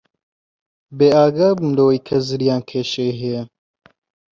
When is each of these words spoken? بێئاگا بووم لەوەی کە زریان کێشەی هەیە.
بێئاگا 0.97 1.49
بووم 1.57 1.71
لەوەی 1.77 2.03
کە 2.07 2.15
زریان 2.29 2.61
کێشەی 2.69 3.17
هەیە. 3.21 3.43